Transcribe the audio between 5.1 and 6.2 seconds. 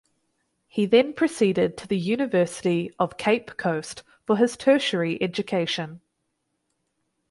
education.